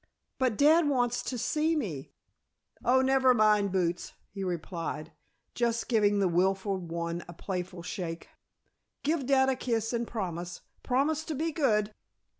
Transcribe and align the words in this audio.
"But 0.39 0.57
dad 0.57 0.89
wants 0.89 1.21
to 1.21 1.37
see 1.37 1.75
me" 1.75 2.11
"Oh, 2.83 3.03
never 3.03 3.35
mind, 3.35 3.71
Boots," 3.71 4.13
he 4.31 4.43
replied, 4.43 5.11
just 5.53 5.87
giving 5.87 6.17
the 6.17 6.27
willful 6.27 6.77
one 6.79 7.23
a 7.27 7.33
playful 7.33 7.83
shake. 7.83 8.27
"Give 9.03 9.23
dad 9.27 9.47
a 9.47 9.55
kiss 9.55 9.93
and 9.93 10.07
promise 10.07 10.61
promise 10.81 11.23
to 11.25 11.35
be 11.35 11.51
good." 11.51 11.93